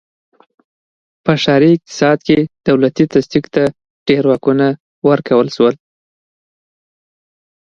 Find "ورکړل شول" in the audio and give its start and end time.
5.07-5.75